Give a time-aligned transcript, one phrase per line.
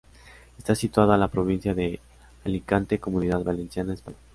[0.57, 1.99] Está situado en la provincia de
[2.43, 4.17] Alicante, Comunidad Valenciana, España.